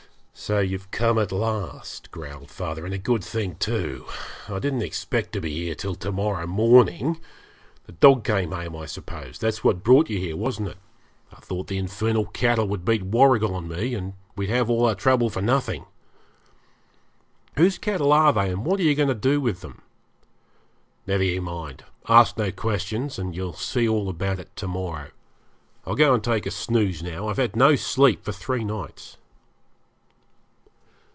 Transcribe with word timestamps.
'So 0.33 0.59
you've 0.59 0.89
come 0.89 1.19
at 1.19 1.31
last,' 1.31 2.09
growled 2.09 2.49
father, 2.49 2.83
'and 2.83 2.95
a 2.95 2.97
good 2.97 3.23
thing 3.23 3.55
too. 3.57 4.07
I 4.49 4.57
didn't 4.57 4.81
expect 4.81 5.33
to 5.33 5.39
be 5.41 5.53
here 5.53 5.75
till 5.75 5.93
to 5.95 6.11
morrow 6.11 6.47
morning. 6.47 7.19
The 7.85 7.91
dog 7.91 8.23
came 8.23 8.51
home, 8.51 8.75
I 8.75 8.87
suppose 8.87 9.37
that's 9.37 9.63
what 9.63 9.83
brought 9.83 10.09
you 10.09 10.17
here, 10.17 10.35
wasn't 10.35 10.69
it? 10.69 10.77
I 11.31 11.35
thought 11.41 11.67
the 11.67 11.77
infernal 11.77 12.25
cattle 12.25 12.67
would 12.69 12.83
beat 12.83 13.03
Warrigal 13.03 13.55
and 13.55 13.69
me, 13.69 13.93
and 13.93 14.13
we'd 14.35 14.49
have 14.49 14.67
all 14.67 14.87
our 14.87 14.95
trouble 14.95 15.29
for 15.29 15.43
nothing.' 15.43 15.85
'Whose 17.55 17.77
cattle 17.77 18.11
are 18.11 18.33
they, 18.33 18.49
and 18.49 18.65
what 18.65 18.79
are 18.79 18.83
you 18.83 18.95
going 18.95 19.09
to 19.09 19.13
do 19.13 19.39
with 19.39 19.61
them?' 19.61 19.83
'Never 21.05 21.23
you 21.23 21.39
mind; 21.39 21.83
ask 22.09 22.35
no 22.39 22.51
questions, 22.51 23.19
and 23.19 23.35
you'll 23.35 23.53
see 23.53 23.87
all 23.87 24.09
about 24.09 24.39
it 24.39 24.55
to 24.55 24.67
morrow. 24.67 25.11
I'll 25.85 25.93
go 25.95 26.15
and 26.15 26.23
take 26.23 26.47
a 26.47 26.51
snooze 26.51 27.03
now; 27.03 27.27
I've 27.27 27.37
had 27.37 27.55
no 27.55 27.75
sleep 27.75 28.25
for 28.25 28.31
three 28.31 28.63
nights.' 28.63 29.17